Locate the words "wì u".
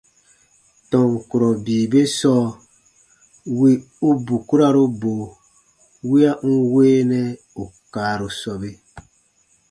3.57-4.09